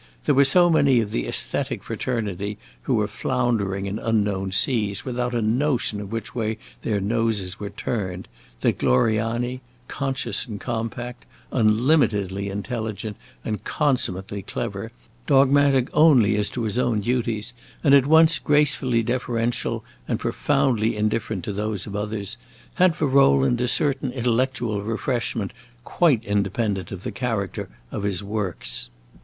There 0.25 0.33
were 0.33 0.45
so 0.45 0.67
many 0.67 0.99
of 0.99 1.11
the 1.11 1.27
aesthetic 1.27 1.83
fraternity 1.83 2.57
who 2.89 2.95
were 2.95 3.07
floundering 3.07 3.85
in 3.85 3.99
unknown 3.99 4.51
seas, 4.51 5.05
without 5.05 5.35
a 5.35 5.43
notion 5.43 6.01
of 6.01 6.11
which 6.11 6.33
way 6.33 6.57
their 6.81 6.99
noses 6.99 7.59
were 7.59 7.69
turned, 7.69 8.27
that 8.61 8.79
Gloriani, 8.79 9.61
conscious 9.87 10.47
and 10.47 10.59
compact, 10.59 11.27
unlimitedly 11.51 12.49
intelligent 12.49 13.15
and 13.45 13.63
consummately 13.63 14.41
clever, 14.41 14.91
dogmatic 15.27 15.87
only 15.93 16.35
as 16.35 16.49
to 16.49 16.63
his 16.63 16.79
own 16.79 17.01
duties, 17.01 17.53
and 17.83 17.93
at 17.93 18.07
once 18.07 18.39
gracefully 18.39 19.03
deferential 19.03 19.83
and 20.07 20.19
profoundly 20.19 20.95
indifferent 20.95 21.43
to 21.43 21.53
those 21.53 21.85
of 21.85 21.95
others, 21.95 22.37
had 22.73 22.95
for 22.95 23.05
Rowland 23.05 23.61
a 23.61 23.67
certain 23.67 24.11
intellectual 24.11 24.81
refreshment 24.81 25.51
quite 25.83 26.25
independent 26.25 26.91
of 26.91 27.03
the 27.03 27.11
character 27.11 27.69
of 27.91 28.01
his 28.01 28.23
works. 28.23 28.89